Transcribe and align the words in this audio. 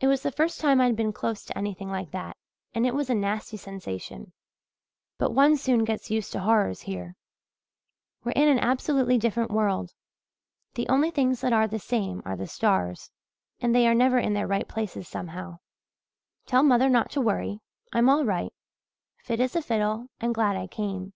It 0.00 0.06
was 0.06 0.22
the 0.22 0.32
first 0.32 0.60
time 0.62 0.80
I'd 0.80 0.96
been 0.96 1.12
close 1.12 1.44
to 1.44 1.58
anything 1.58 1.90
like 1.90 2.10
that 2.12 2.38
and 2.72 2.86
it 2.86 2.94
was 2.94 3.10
a 3.10 3.14
nasty 3.14 3.58
sensation, 3.58 4.32
but 5.18 5.34
one 5.34 5.58
soon 5.58 5.84
gets 5.84 6.10
used 6.10 6.32
to 6.32 6.40
horrors 6.40 6.80
here. 6.80 7.16
We're 8.24 8.32
in 8.32 8.48
an 8.48 8.58
absolutely 8.58 9.18
different 9.18 9.50
world. 9.50 9.92
The 10.72 10.88
only 10.88 11.10
things 11.10 11.42
that 11.42 11.52
are 11.52 11.68
the 11.68 11.78
same 11.78 12.22
are 12.24 12.34
the 12.34 12.46
stars 12.46 13.10
and 13.60 13.74
they 13.74 13.86
are 13.86 13.94
never 13.94 14.16
in 14.18 14.32
their 14.32 14.46
right 14.46 14.66
places, 14.66 15.06
somehow. 15.06 15.58
"Tell 16.46 16.62
mother 16.62 16.88
not 16.88 17.10
to 17.10 17.20
worry 17.20 17.60
I'm 17.92 18.08
all 18.08 18.24
right 18.24 18.54
fit 19.18 19.38
as 19.38 19.54
a 19.54 19.60
fiddle 19.60 20.06
and 20.18 20.34
glad 20.34 20.56
I 20.56 20.66
came. 20.66 21.12